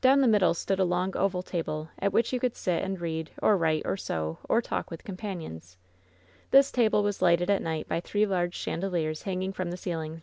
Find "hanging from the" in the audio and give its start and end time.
9.22-9.76